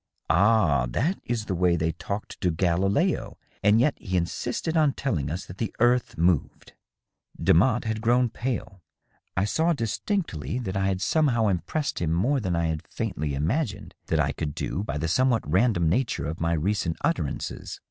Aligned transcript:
"Ah, 0.31 0.87
that 0.89 1.19
is 1.25 1.45
the 1.45 1.53
way 1.53 1.75
they 1.75 1.91
talked 1.91 2.41
to 2.41 2.49
Galileo, 2.49 3.37
and 3.61 3.79
yet 3.79 3.93
he 3.99 4.17
insisted 4.17 4.75
on 4.75 4.93
telling 4.93 5.29
us 5.29 5.45
that 5.45 5.59
the 5.59 5.75
earth 5.79 6.17
moved." 6.17 6.73
Demotte 7.39 7.83
had 7.83 8.01
grown 8.01 8.27
pale. 8.27 8.81
I 9.37 9.45
saw 9.45 9.73
distinctly 9.73 10.57
that 10.57 10.75
I 10.75 10.87
had 10.87 11.03
somehow 11.03 11.43
DOUGLAS 11.43 11.61
DUANE. 11.61 11.61
561 11.67 11.79
impressed 11.79 12.01
him 12.01 12.13
more 12.13 12.39
than 12.39 12.55
I 12.55 12.69
had 12.71 12.87
faintly 12.87 13.35
imagined 13.35 13.93
that 14.07 14.19
I 14.19 14.31
could 14.31 14.55
do 14.55 14.83
by 14.83 14.97
the 14.97 15.07
somewhat 15.07 15.47
random 15.47 15.87
nature 15.87 16.25
of 16.25 16.41
my 16.41 16.53
recent 16.53 16.97
utterances. 17.01 17.79